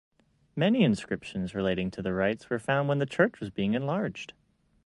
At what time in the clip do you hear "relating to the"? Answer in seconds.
1.53-2.11